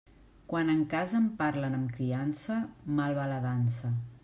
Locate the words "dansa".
3.49-3.97